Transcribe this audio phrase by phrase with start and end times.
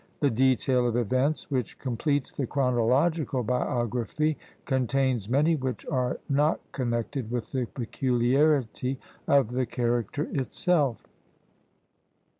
[0.19, 4.35] The detail of events which completes the chronological biography,
[4.65, 11.03] contains many which are not connected with the peculiarity of the character itself.